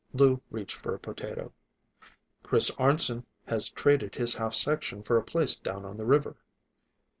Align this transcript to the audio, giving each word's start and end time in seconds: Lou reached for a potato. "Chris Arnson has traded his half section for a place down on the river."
Lou 0.13 0.41
reached 0.49 0.77
for 0.79 0.95
a 0.95 0.99
potato. 0.99 1.53
"Chris 2.41 2.71
Arnson 2.79 3.23
has 3.45 3.69
traded 3.69 4.15
his 4.15 4.33
half 4.33 4.55
section 4.55 5.03
for 5.03 5.15
a 5.15 5.23
place 5.23 5.53
down 5.53 5.85
on 5.85 5.97
the 5.97 6.05
river." 6.07 6.37